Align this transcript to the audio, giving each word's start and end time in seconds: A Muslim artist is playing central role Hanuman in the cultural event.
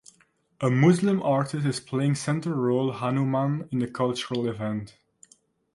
A 0.61 0.71
Muslim 0.71 1.21
artist 1.21 1.63
is 1.63 1.79
playing 1.79 2.15
central 2.15 2.55
role 2.55 2.91
Hanuman 2.91 3.69
in 3.71 3.77
the 3.77 3.87
cultural 3.87 4.49
event. 4.49 4.97